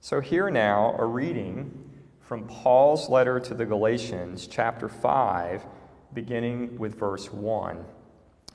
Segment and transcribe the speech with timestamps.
[0.00, 1.76] So, here now a reading
[2.20, 5.66] from Paul's letter to the Galatians, chapter 5,
[6.14, 7.84] beginning with verse 1.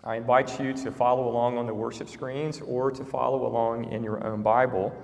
[0.05, 4.05] I invite you to follow along on the worship screens or to follow along in
[4.05, 4.95] your own Bible.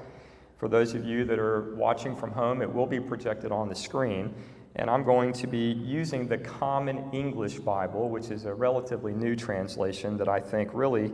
[0.56, 3.76] For those of you that are watching from home, it will be projected on the
[3.76, 4.34] screen.
[4.78, 9.36] And I'm going to be using the Common English Bible, which is a relatively new
[9.36, 11.12] translation that I think really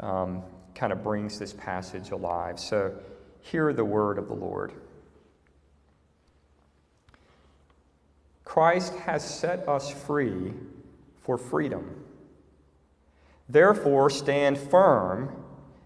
[0.00, 0.42] um,
[0.74, 2.58] kind of brings this passage alive.
[2.58, 2.92] So,
[3.50, 4.72] hear the word of the Lord.
[8.44, 10.52] Christ has set us free
[11.22, 12.04] for freedom.
[13.48, 15.44] Therefore, stand firm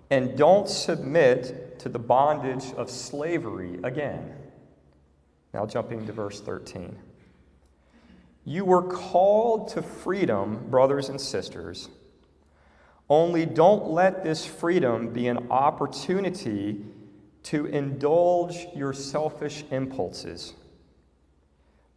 [0.08, 4.34] and don't submit to the bondage of slavery again.
[5.52, 6.96] Now, jumping to verse 13.
[8.44, 11.88] You were called to freedom, brothers and sisters.
[13.08, 16.84] Only don't let this freedom be an opportunity
[17.44, 20.54] to indulge your selfish impulses,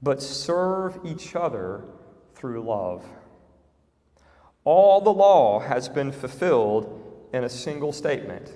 [0.01, 1.83] but serve each other
[2.35, 3.05] through love.
[4.63, 8.53] All the law has been fulfilled in a single statement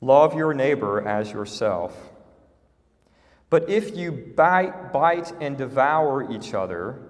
[0.00, 1.96] love your neighbor as yourself.
[3.48, 7.02] But if you bite, bite and devour each other,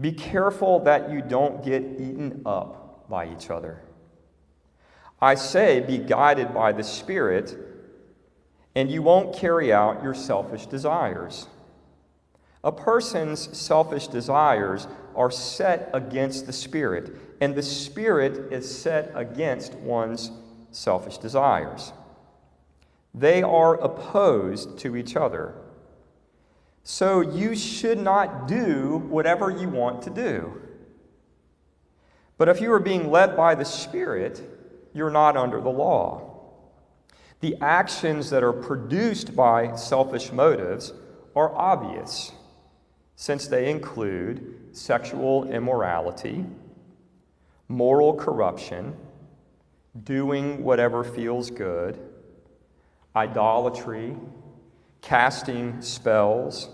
[0.00, 3.82] be careful that you don't get eaten up by each other.
[5.20, 7.56] I say, be guided by the Spirit,
[8.78, 11.48] and you won't carry out your selfish desires.
[12.62, 19.74] A person's selfish desires are set against the Spirit, and the Spirit is set against
[19.74, 20.30] one's
[20.70, 21.92] selfish desires.
[23.12, 25.56] They are opposed to each other.
[26.84, 30.62] So you should not do whatever you want to do.
[32.36, 34.40] But if you are being led by the Spirit,
[34.94, 36.27] you're not under the law.
[37.40, 40.92] The actions that are produced by selfish motives
[41.36, 42.32] are obvious
[43.14, 46.44] since they include sexual immorality,
[47.68, 48.96] moral corruption,
[50.04, 51.98] doing whatever feels good,
[53.14, 54.16] idolatry,
[55.00, 56.70] casting spells,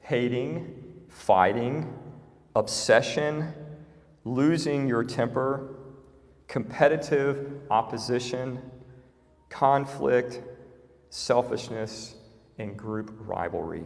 [0.00, 1.92] hating, fighting,
[2.54, 3.52] obsession,
[4.24, 5.74] losing your temper,
[6.48, 8.60] competitive opposition,
[9.48, 10.42] conflict,
[11.10, 12.14] selfishness,
[12.58, 13.84] and group rivalry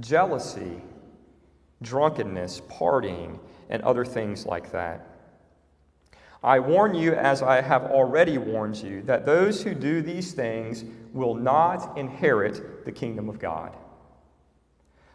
[0.00, 0.80] jealousy,
[1.82, 5.06] drunkenness, partying, and other things like that.
[6.42, 10.84] I warn you, as I have already warned you, that those who do these things
[11.12, 13.74] will not inherit the kingdom of God.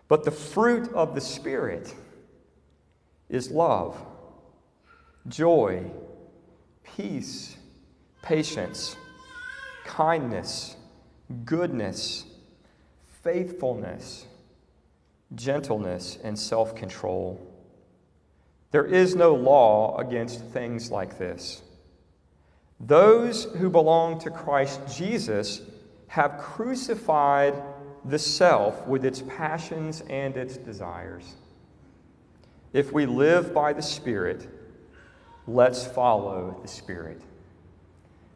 [0.08, 1.94] But the fruit of the Spirit
[3.30, 4.04] is love,
[5.28, 5.92] joy,
[6.84, 7.58] peace,
[8.22, 8.96] patience,
[9.86, 10.76] kindness,
[11.46, 12.26] goodness,
[13.24, 14.26] faithfulness
[15.36, 17.40] gentleness, and self control.
[18.72, 21.62] There is no law against things like this.
[22.80, 25.62] Those who belong to Christ Jesus
[26.08, 27.62] have crucified
[28.06, 31.36] the self with its passions and its desires.
[32.72, 34.48] If we live by the Spirit,
[35.48, 37.22] let's follow the Spirit.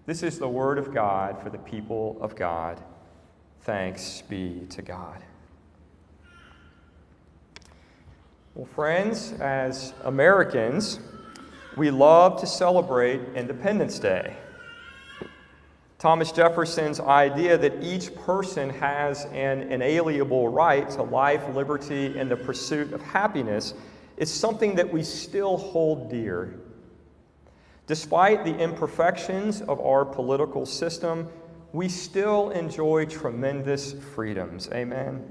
[0.05, 2.81] This is the Word of God for the people of God.
[3.61, 5.23] Thanks be to God.
[8.53, 10.99] Well, friends, as Americans,
[11.77, 14.35] we love to celebrate Independence Day.
[15.99, 22.35] Thomas Jefferson's idea that each person has an inalienable right to life, liberty, and the
[22.35, 23.73] pursuit of happiness
[24.17, 26.59] is something that we still hold dear.
[27.85, 31.27] Despite the imperfections of our political system,
[31.73, 35.27] we still enjoy tremendous freedoms, amen,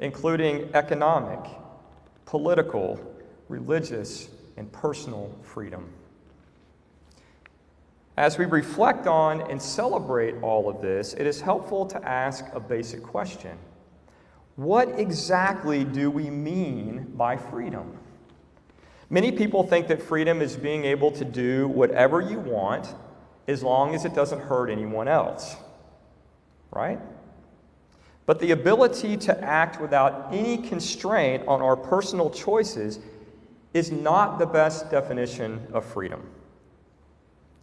[0.00, 1.38] including economic
[2.24, 2.98] political,
[3.48, 5.92] religious, and personal freedom.
[8.16, 12.60] As we reflect on and celebrate all of this, it is helpful to ask a
[12.60, 13.58] basic question
[14.56, 17.98] What exactly do we mean by freedom?
[19.14, 22.92] Many people think that freedom is being able to do whatever you want
[23.46, 25.54] as long as it doesn't hurt anyone else.
[26.72, 26.98] Right?
[28.26, 32.98] But the ability to act without any constraint on our personal choices
[33.72, 36.28] is not the best definition of freedom.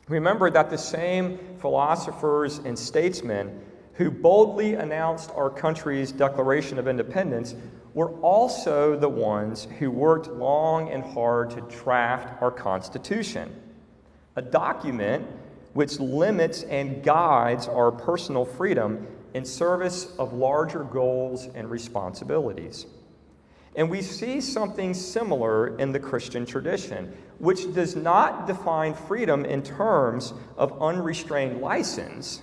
[0.07, 3.61] Remember that the same philosophers and statesmen
[3.95, 7.55] who boldly announced our country's Declaration of Independence
[7.93, 13.53] were also the ones who worked long and hard to draft our Constitution,
[14.35, 15.25] a document
[15.73, 22.85] which limits and guides our personal freedom in service of larger goals and responsibilities.
[23.75, 29.63] And we see something similar in the Christian tradition, which does not define freedom in
[29.63, 32.41] terms of unrestrained license,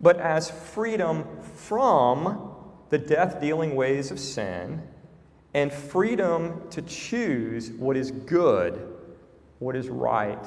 [0.00, 2.55] but as freedom from
[2.90, 4.82] the death dealing ways of sin
[5.54, 8.94] and freedom to choose what is good,
[9.58, 10.44] what is right,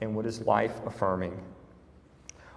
[0.00, 1.42] and what is life affirming.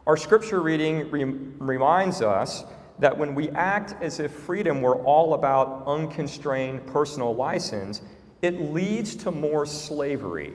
[0.05, 2.63] Our scripture reading re- reminds us
[2.99, 8.01] that when we act as if freedom were all about unconstrained personal license,
[8.41, 10.53] it leads to more slavery.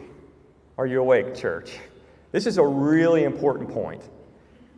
[0.79, 1.79] Are you awake, church?
[2.33, 4.03] This is a really important point.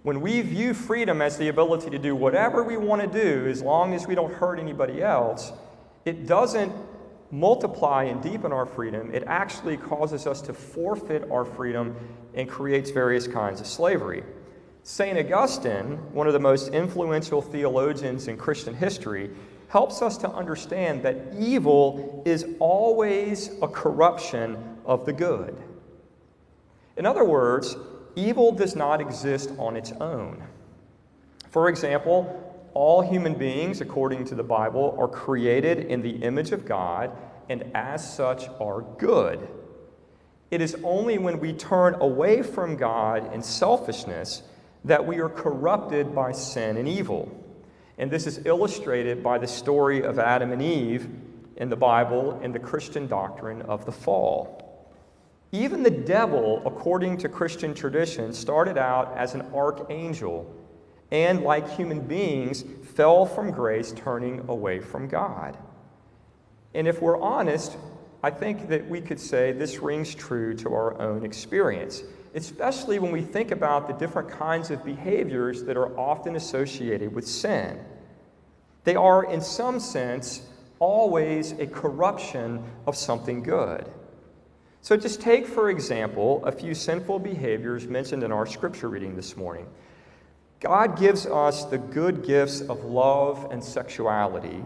[0.03, 3.63] When we view freedom as the ability to do whatever we want to do as
[3.63, 5.53] long as we don't hurt anybody else,
[6.05, 6.73] it doesn't
[7.31, 9.15] multiply and deepen our freedom.
[9.15, 11.97] It actually causes us to forfeit our freedom
[12.35, 14.25] and creates various kinds of slavery.
[14.83, 15.17] St.
[15.17, 19.31] Augustine, one of the most influential theologians in Christian history,
[19.69, 25.57] helps us to understand that evil is always a corruption of the good.
[26.97, 27.77] In other words,
[28.17, 30.43] evil does not exist on its own.
[31.51, 36.65] For example, all human beings, according to the Bible, are created in the image of
[36.65, 37.11] God
[37.49, 39.49] and as such are good.
[40.51, 44.43] It is only when we turn away from God in selfishness
[44.85, 47.31] that we are corrupted by sin and evil.
[47.99, 51.09] And this is illustrated by the story of Adam and Eve
[51.57, 54.62] in the Bible and the Christian doctrine of the fall.
[55.53, 60.51] Even the devil, according to Christian tradition, started out as an archangel
[61.11, 62.65] and, like human beings,
[62.95, 65.59] fell from grace, turning away from God.
[66.75, 67.77] And if we're honest,
[68.23, 72.03] I think that we could say this rings true to our own experience
[72.35, 77.27] especially when we think about the different kinds of behaviors that are often associated with
[77.27, 77.79] sin.
[78.85, 80.43] They are, in some sense,
[80.79, 83.87] always a corruption of something good.
[84.85, 89.37] So, just take, for example, a few sinful behaviors mentioned in our scripture reading this
[89.37, 89.65] morning.
[90.59, 94.65] God gives us the good gifts of love and sexuality.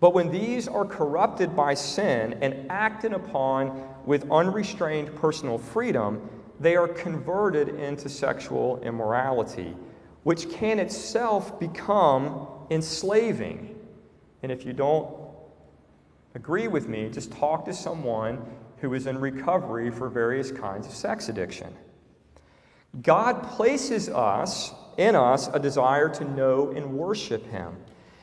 [0.00, 6.26] But when these are corrupted by sin and acted upon with unrestrained personal freedom,
[6.58, 9.76] they are converted into sexual immorality,
[10.22, 13.78] which can itself become enslaving.
[14.42, 15.14] And if you don't
[16.34, 18.40] agree with me, just talk to someone
[18.80, 21.74] who is in recovery for various kinds of sex addiction.
[23.02, 27.76] God places us in us a desire to know and worship him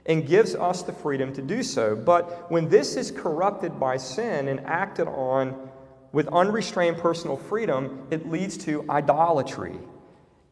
[0.06, 1.96] and gives us the freedom to do so.
[1.96, 5.70] But when this is corrupted by sin and acted on
[6.12, 9.78] with unrestrained personal freedom, it leads to idolatry.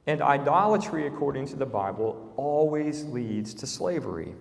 [0.07, 4.35] And idolatry, according to the Bible, always leads to slavery.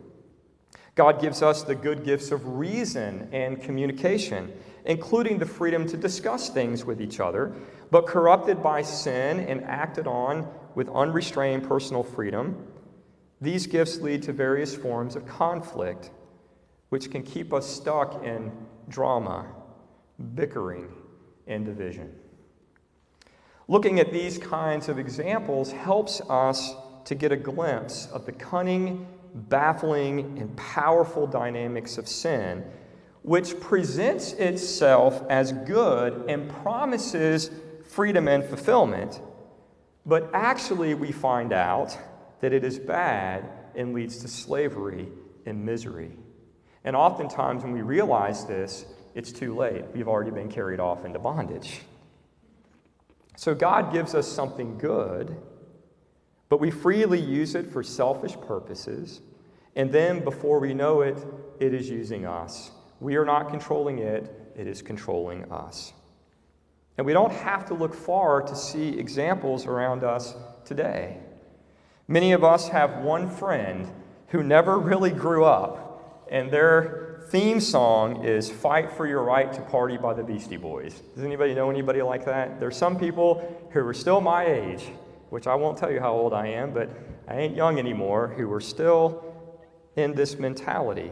[0.94, 4.52] God gives us the good gifts of reason and communication,
[4.84, 7.54] including the freedom to discuss things with each other,
[7.90, 12.66] but corrupted by sin and acted on with unrestrained personal freedom,
[13.40, 16.10] these gifts lead to various forms of conflict,
[16.90, 18.52] which can keep us stuck in
[18.88, 19.46] drama,
[20.34, 20.92] bickering,
[21.46, 22.14] and division.
[23.68, 26.74] Looking at these kinds of examples helps us
[27.04, 32.64] to get a glimpse of the cunning, baffling, and powerful dynamics of sin,
[33.22, 37.50] which presents itself as good and promises
[37.84, 39.20] freedom and fulfillment,
[40.04, 41.96] but actually we find out
[42.40, 45.08] that it is bad and leads to slavery
[45.46, 46.10] and misery.
[46.84, 48.84] And oftentimes, when we realize this,
[49.14, 49.84] it's too late.
[49.94, 51.82] We've already been carried off into bondage.
[53.36, 55.36] So God gives us something good,
[56.52, 59.22] but we freely use it for selfish purposes.
[59.74, 61.16] And then before we know it,
[61.58, 62.72] it is using us.
[63.00, 65.94] We are not controlling it, it is controlling us.
[66.98, 70.34] And we don't have to look far to see examples around us
[70.66, 71.20] today.
[72.06, 73.90] Many of us have one friend
[74.28, 79.62] who never really grew up, and their theme song is Fight for Your Right to
[79.62, 81.00] Party by the Beastie Boys.
[81.14, 82.60] Does anybody know anybody like that?
[82.60, 84.90] There's some people who are still my age,
[85.32, 86.90] which I won't tell you how old I am, but
[87.26, 89.24] I ain't young anymore, who are still
[89.96, 91.10] in this mentality.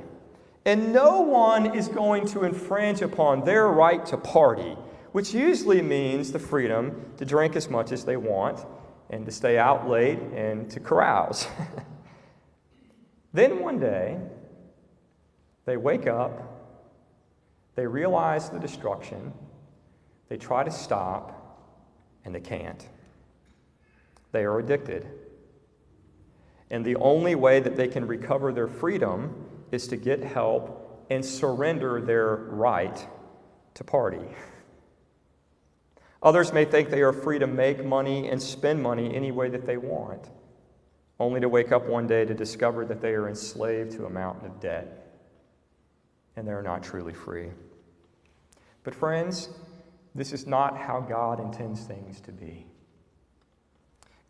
[0.67, 4.77] And no one is going to infringe upon their right to party,
[5.13, 8.67] which usually means the freedom to drink as much as they want
[9.09, 11.49] and to stay out late and to carouse.
[13.33, 14.21] then one day,
[15.65, 16.77] they wake up,
[17.75, 19.33] they realize the destruction,
[20.29, 21.57] they try to stop,
[22.27, 22.87] and they can't.
[24.33, 25.07] They are addicted.
[26.71, 31.25] And the only way that they can recover their freedom is to get help and
[31.25, 33.07] surrender their right
[33.75, 34.25] to party.
[36.23, 39.67] Others may think they are free to make money and spend money any way that
[39.67, 40.31] they want,
[41.19, 44.47] only to wake up one day to discover that they are enslaved to a mountain
[44.47, 45.01] of debt
[46.37, 47.51] and they're not truly free.
[48.83, 49.51] But, friends,
[50.15, 52.67] this is not how God intends things to be.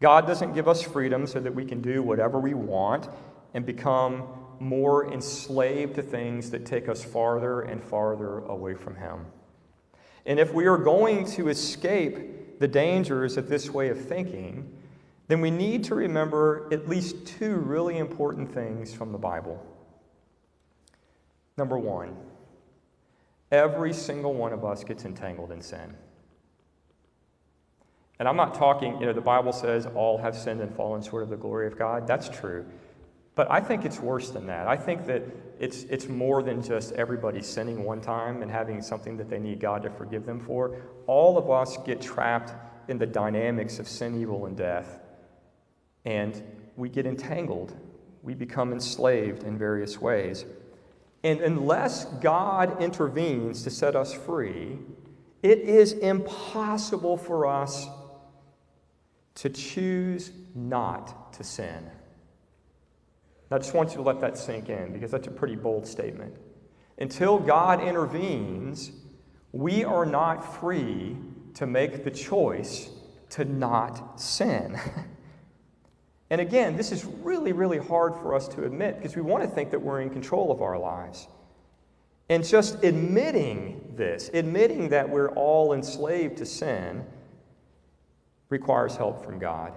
[0.00, 3.09] God doesn't give us freedom so that we can do whatever we want
[3.54, 4.26] and become
[4.59, 9.26] more enslaved to things that take us farther and farther away from Him.
[10.26, 14.71] And if we are going to escape the dangers of this way of thinking,
[15.28, 19.64] then we need to remember at least two really important things from the Bible.
[21.57, 22.16] Number one,
[23.50, 25.95] every single one of us gets entangled in sin.
[28.20, 31.22] And I'm not talking, you know, the Bible says all have sinned and fallen short
[31.22, 32.06] of the glory of God.
[32.06, 32.66] That's true.
[33.34, 34.68] But I think it's worse than that.
[34.68, 35.22] I think that
[35.58, 39.58] it's, it's more than just everybody sinning one time and having something that they need
[39.58, 40.76] God to forgive them for.
[41.06, 42.52] All of us get trapped
[42.90, 45.00] in the dynamics of sin, evil, and death.
[46.04, 46.42] And
[46.76, 47.74] we get entangled.
[48.22, 50.44] We become enslaved in various ways.
[51.24, 54.76] And unless God intervenes to set us free,
[55.42, 57.86] it is impossible for us
[59.37, 61.90] to choose not to sin.
[63.52, 66.37] I just want you to let that sink in because that's a pretty bold statement.
[66.99, 68.92] Until God intervenes,
[69.52, 71.16] we are not free
[71.54, 72.90] to make the choice
[73.30, 74.78] to not sin.
[76.30, 79.50] and again, this is really, really hard for us to admit because we want to
[79.50, 81.26] think that we're in control of our lives.
[82.28, 87.04] And just admitting this, admitting that we're all enslaved to sin,
[88.50, 89.73] requires help from God.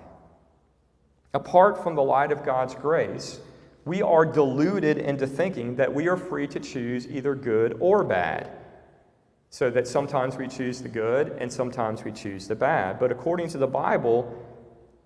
[1.33, 3.39] Apart from the light of God's grace,
[3.85, 8.49] we are deluded into thinking that we are free to choose either good or bad.
[9.49, 12.99] So that sometimes we choose the good and sometimes we choose the bad.
[12.99, 14.35] But according to the Bible,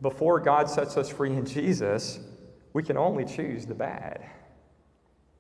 [0.02, 2.20] before God sets us free in Jesus,
[2.72, 4.26] we can only choose the bad.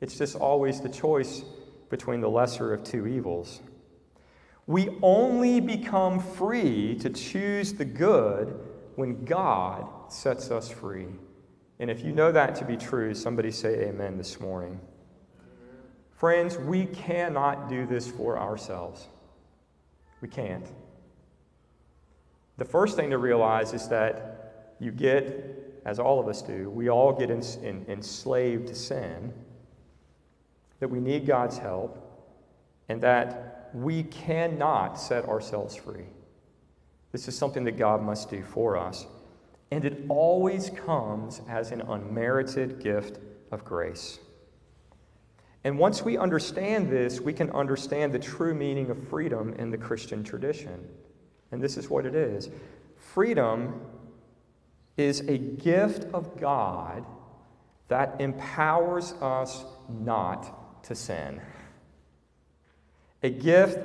[0.01, 1.43] It's just always the choice
[1.89, 3.61] between the lesser of two evils.
[4.67, 8.59] We only become free to choose the good
[8.95, 11.07] when God sets us free.
[11.79, 14.79] And if you know that to be true, somebody say amen this morning.
[16.11, 19.07] Friends, we cannot do this for ourselves.
[20.19, 20.65] We can't.
[22.57, 26.89] The first thing to realize is that you get, as all of us do, we
[26.89, 29.31] all get in, in, enslaved to sin,
[30.79, 32.03] that we need God's help,
[32.89, 36.05] and that we cannot set ourselves free.
[37.11, 39.05] This is something that God must do for us.
[39.71, 43.19] And it always comes as an unmerited gift
[43.51, 44.19] of grace.
[45.63, 49.77] And once we understand this, we can understand the true meaning of freedom in the
[49.77, 50.87] Christian tradition.
[51.51, 52.49] And this is what it is
[52.97, 53.81] freedom
[54.97, 57.05] is a gift of God
[57.87, 61.41] that empowers us not to sin
[63.23, 63.79] a gift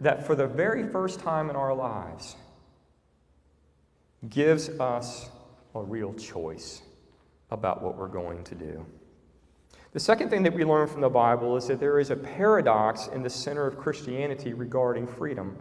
[0.00, 2.36] that for the very first time in our lives
[4.28, 5.28] gives us
[5.74, 6.82] a real choice
[7.50, 8.86] about what we're going to do.
[9.92, 13.08] The second thing that we learn from the Bible is that there is a paradox
[13.08, 15.56] in the center of Christianity regarding freedom.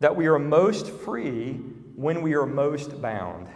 [0.00, 1.60] That we are most free
[1.94, 3.46] when we are most bound.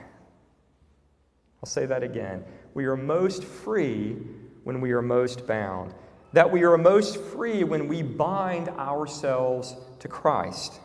[1.63, 2.45] I'll say that again.
[2.75, 4.17] We are most free
[4.65, 5.95] when we are most bound
[6.35, 10.81] that we are most free when we bind ourselves to Christ.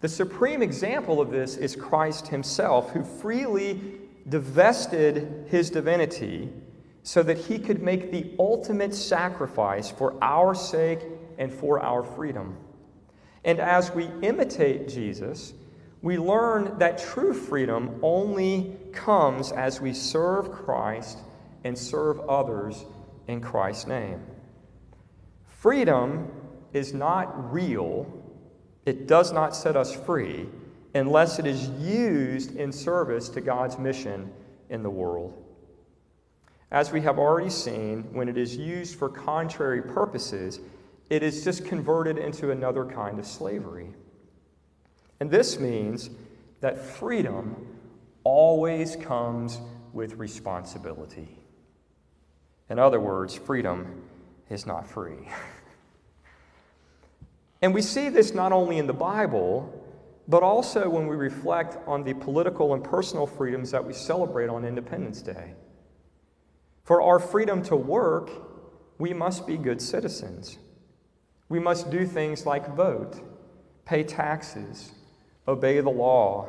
[0.00, 3.78] The supreme example of this is Christ himself, who freely
[4.26, 6.48] divested his divinity
[7.02, 11.00] so that he could make the ultimate sacrifice for our sake
[11.36, 12.56] and for our freedom.
[13.44, 15.52] And as we imitate Jesus,
[16.00, 21.18] we learn that true freedom only comes as we serve Christ
[21.64, 22.82] and serve others
[23.28, 24.22] in Christ's name.
[25.64, 26.30] Freedom
[26.74, 28.06] is not real,
[28.84, 30.46] it does not set us free
[30.94, 34.30] unless it is used in service to God's mission
[34.68, 35.32] in the world.
[36.70, 40.60] As we have already seen, when it is used for contrary purposes,
[41.08, 43.88] it is just converted into another kind of slavery.
[45.18, 46.10] And this means
[46.60, 47.56] that freedom
[48.22, 49.62] always comes
[49.94, 51.38] with responsibility.
[52.68, 54.02] In other words, freedom
[54.50, 55.28] is not free.
[57.62, 59.72] And we see this not only in the Bible,
[60.28, 64.64] but also when we reflect on the political and personal freedoms that we celebrate on
[64.64, 65.54] Independence Day.
[66.84, 68.30] For our freedom to work,
[68.98, 70.58] we must be good citizens.
[71.48, 73.20] We must do things like vote,
[73.84, 74.92] pay taxes,
[75.46, 76.48] obey the law,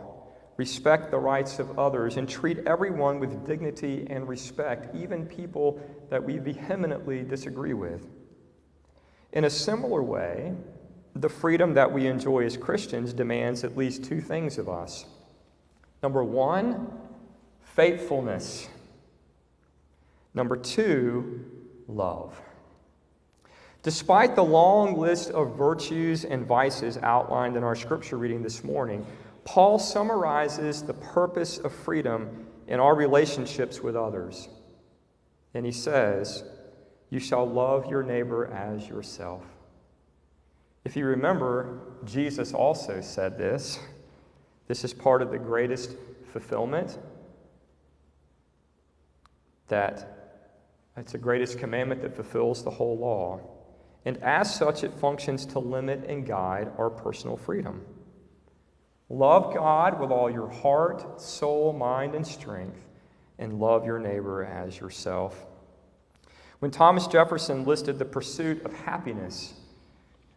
[0.58, 6.24] respect the rights of others, and treat everyone with dignity and respect, even people that
[6.24, 8.08] we vehemently disagree with.
[9.34, 10.54] In a similar way,
[11.16, 15.06] the freedom that we enjoy as Christians demands at least two things of us.
[16.04, 16.92] Number one,
[17.62, 18.68] faithfulness.
[20.34, 21.46] Number two,
[21.88, 22.40] love.
[23.84, 29.06] Despite the long list of virtues and vices outlined in our scripture reading this morning,
[29.44, 34.50] Paul summarizes the purpose of freedom in our relationships with others.
[35.56, 36.44] And he says,
[37.10, 39.44] You shall love your neighbor as yourself.
[40.84, 43.80] If you remember, Jesus also said this.
[44.68, 45.96] This is part of the greatest
[46.32, 47.00] fulfillment
[49.68, 50.42] that
[50.98, 53.40] it's the greatest commandment that fulfills the whole law.
[54.06, 57.82] And as such, it functions to limit and guide our personal freedom.
[59.10, 62.80] Love God with all your heart, soul, mind, and strength,
[63.40, 65.46] and love your neighbor as yourself.
[66.60, 69.54] When Thomas Jefferson listed the pursuit of happiness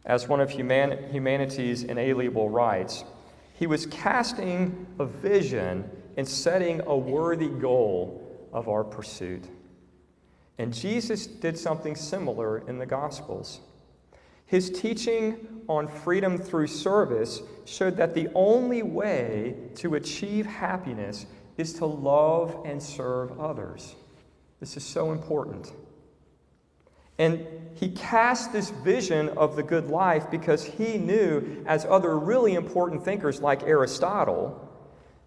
[0.05, 3.03] as one of human- humanity's inalienable rights,
[3.53, 9.45] he was casting a vision and setting a worthy goal of our pursuit.
[10.57, 13.61] And Jesus did something similar in the Gospels.
[14.45, 21.25] His teaching on freedom through service showed that the only way to achieve happiness
[21.59, 23.95] is to love and serve others.
[24.59, 25.71] This is so important.
[27.17, 32.55] And he cast this vision of the good life because he knew, as other really
[32.55, 34.67] important thinkers like Aristotle,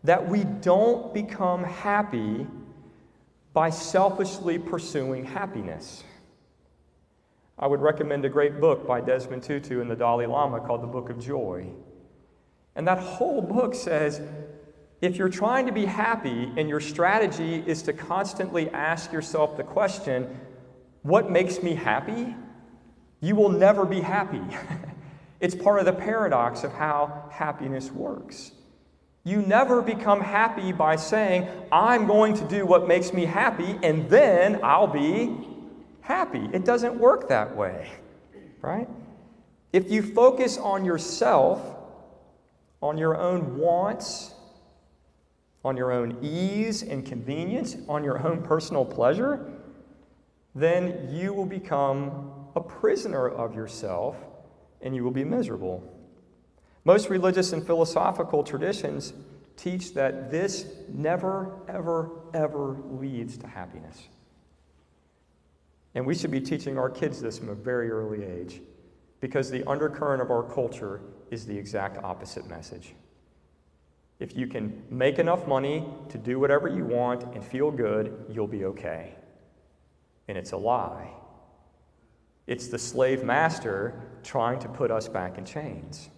[0.04, 2.46] that we don't become happy
[3.52, 6.02] by selfishly pursuing happiness.
[7.58, 10.86] I would recommend a great book by Desmond Tutu and the Dalai Lama called The
[10.86, 11.66] Book of Joy.
[12.74, 14.22] And that whole book says
[15.02, 19.64] if you're trying to be happy and your strategy is to constantly ask yourself the
[19.64, 20.40] question,
[21.02, 22.36] what makes me happy?
[23.20, 24.40] You will never be happy.
[25.40, 28.52] it's part of the paradox of how happiness works.
[29.24, 34.08] You never become happy by saying, I'm going to do what makes me happy, and
[34.08, 35.36] then I'll be
[36.00, 36.48] happy.
[36.52, 37.90] It doesn't work that way,
[38.60, 38.88] right?
[39.72, 41.60] If you focus on yourself,
[42.80, 44.31] on your own wants,
[45.64, 49.52] on your own ease and convenience, on your own personal pleasure,
[50.54, 54.16] then you will become a prisoner of yourself
[54.80, 55.82] and you will be miserable.
[56.84, 59.12] Most religious and philosophical traditions
[59.56, 64.08] teach that this never, ever, ever leads to happiness.
[65.94, 68.60] And we should be teaching our kids this from a very early age
[69.20, 72.94] because the undercurrent of our culture is the exact opposite message.
[74.22, 78.46] If you can make enough money to do whatever you want and feel good, you'll
[78.46, 79.16] be okay.
[80.28, 81.10] And it's a lie.
[82.46, 86.08] It's the slave master trying to put us back in chains.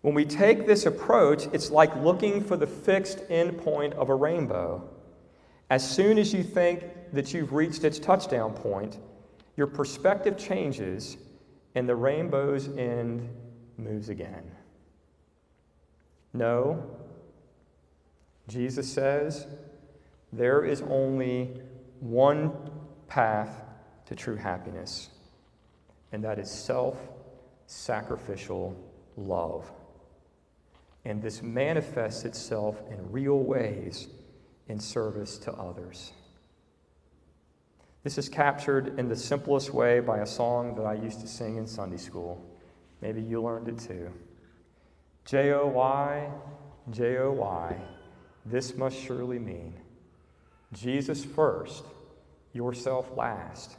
[0.00, 4.88] When we take this approach, it's like looking for the fixed endpoint of a rainbow.
[5.68, 8.98] As soon as you think that you've reached its touchdown point,
[9.58, 11.18] your perspective changes
[11.74, 13.28] and the rainbow's end
[13.76, 14.50] moves again.
[16.32, 16.84] No,
[18.48, 19.46] Jesus says
[20.32, 21.60] there is only
[22.00, 22.52] one
[23.08, 23.64] path
[24.06, 25.08] to true happiness,
[26.12, 26.96] and that is self
[27.66, 28.76] sacrificial
[29.16, 29.70] love.
[31.04, 34.08] And this manifests itself in real ways
[34.68, 36.12] in service to others.
[38.02, 41.56] This is captured in the simplest way by a song that I used to sing
[41.56, 42.44] in Sunday school.
[43.00, 44.10] Maybe you learned it too.
[45.24, 46.30] J O Y,
[46.90, 47.76] J O Y,
[48.46, 49.74] this must surely mean
[50.72, 51.84] Jesus first,
[52.52, 53.76] yourself last,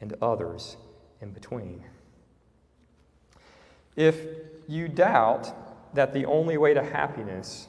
[0.00, 0.76] and others
[1.20, 1.84] in between.
[3.96, 4.16] If
[4.68, 7.68] you doubt that the only way to happiness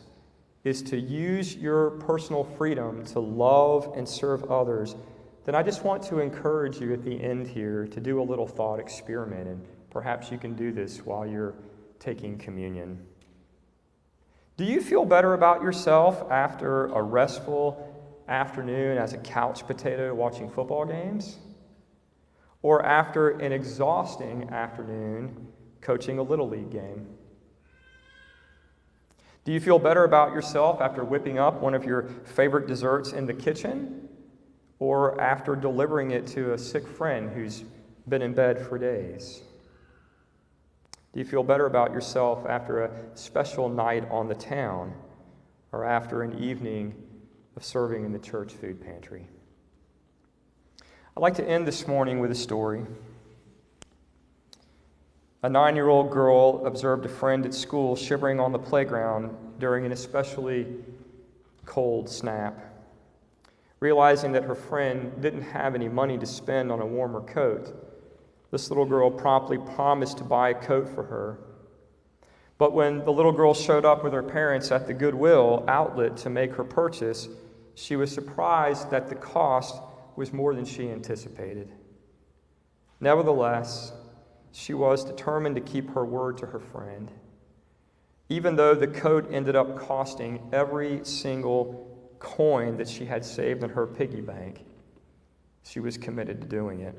[0.64, 4.96] is to use your personal freedom to love and serve others,
[5.46, 8.46] then I just want to encourage you at the end here to do a little
[8.46, 11.56] thought experiment, and perhaps you can do this while you're
[12.00, 13.06] taking communion.
[14.58, 17.86] Do you feel better about yourself after a restful
[18.28, 21.38] afternoon as a couch potato watching football games?
[22.62, 25.48] Or after an exhausting afternoon
[25.82, 27.08] coaching a little league game?
[29.46, 33.26] Do you feel better about yourself after whipping up one of your favorite desserts in
[33.26, 34.10] the kitchen?
[34.80, 37.64] or after delivering it to a sick friend who's
[38.08, 39.42] been in bed for days?
[41.14, 44.94] Do you feel better about yourself after a special night on the town
[45.72, 46.94] or after an evening
[47.56, 49.28] of serving in the church food pantry?
[51.18, 52.86] I'd like to end this morning with a story.
[55.42, 59.86] A nine year old girl observed a friend at school shivering on the playground during
[59.86, 60.68] an especially
[61.66, 62.58] cold snap.
[63.80, 67.89] Realizing that her friend didn't have any money to spend on a warmer coat,
[68.52, 71.40] this little girl promptly promised to buy a coat for her.
[72.58, 76.30] But when the little girl showed up with her parents at the Goodwill outlet to
[76.30, 77.30] make her purchase,
[77.76, 79.82] she was surprised that the cost
[80.16, 81.72] was more than she anticipated.
[83.00, 83.94] Nevertheless,
[84.52, 87.10] she was determined to keep her word to her friend.
[88.28, 93.70] Even though the coat ended up costing every single coin that she had saved in
[93.70, 94.66] her piggy bank,
[95.64, 96.96] she was committed to doing it.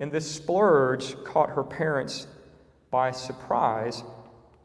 [0.00, 2.26] And this splurge caught her parents
[2.90, 4.02] by surprise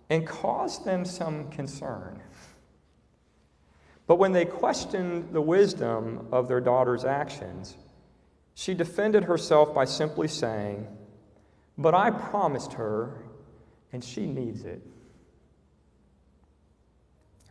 [0.09, 2.21] and caused them some concern.
[4.07, 7.75] But when they questioned the wisdom of their daughter's actions,
[8.53, 10.87] she defended herself by simply saying,
[11.77, 13.23] But I promised her,
[13.91, 14.81] and she needs it.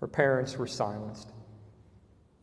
[0.01, 1.31] Her parents were silenced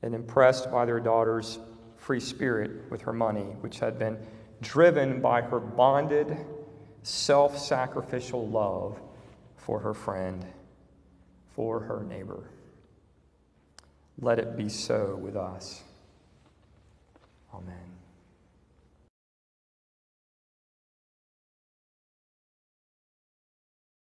[0.02, 1.60] and impressed by their daughter's
[1.96, 4.18] free spirit with her money, which had been
[4.62, 6.38] driven by her bonded,
[7.04, 9.02] self sacrificial love
[9.58, 10.46] for her friend,
[11.56, 12.50] for her neighbor.
[14.20, 15.84] Let it be so with us.
[17.54, 17.91] Amen.